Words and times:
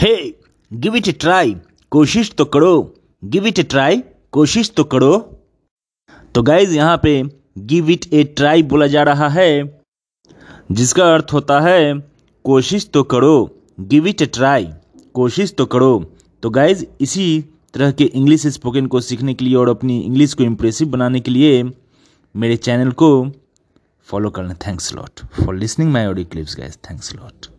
Hey 0.00 0.14
give 0.70 0.94
it 0.96 1.08
try 1.20 1.54
कोशिश 1.92 2.30
तो 2.38 2.44
करो. 2.44 2.94
गिव 3.22 3.46
इट 3.46 3.58
ए 3.58 3.62
ट्राई 3.64 4.02
कोशिश 4.32 4.70
तो 4.76 4.84
करो. 4.84 5.16
तो 6.34 6.42
गाइज़ 6.42 6.74
यहाँ 6.76 7.00
पे 7.02 7.12
गिव 7.72 7.90
इट 7.90 8.06
ए 8.12 8.22
ट्राई 8.36 8.62
बोला 8.62 8.86
जा 8.86 9.02
रहा 9.02 9.28
है, 9.28 9.50
जिसका 10.72 11.12
अर्थ 11.14 11.32
होता 11.32 11.60
है, 11.60 11.94
कोशिश 12.44 12.88
तो 12.94 13.02
करो. 13.12 13.34
गिव 13.80 14.06
इट 14.06 14.22
ए 14.22 14.26
ट्राई 14.28 14.68
कोशिश 15.14 15.54
तो 15.58 15.66
करो. 15.66 15.92
तो 16.42 16.50
गाइज़ 16.50 16.84
इसी 17.00 17.28
तरह 17.74 17.92
के 17.92 18.04
इंग्लिश 18.04 18.46
स्पोकन 18.56 18.86
को 18.86 19.00
सीखने 19.00 19.34
के 19.34 19.44
लिए 19.44 19.54
और 19.56 19.68
अपनी 19.68 20.00
इंग्लिश 20.00 20.34
को 20.34 20.44
इम्प्रेसिव 20.44 20.88
बनाने 20.90 21.20
के 21.20 21.30
लिए 21.30 21.62
मेरे 22.34 22.56
चैनल 22.56 22.92
को 22.92 23.12
फॉलो 24.08 24.30
करना. 24.30 24.54
Thanks 24.66 24.92
lot 24.94 25.26
for 25.40 25.54
listening 25.54 25.92
my 25.92 26.06
audio 26.06 26.26
clips 26.32 26.58
guys 26.58 26.78
thanks 26.90 27.14
lot 27.14 27.54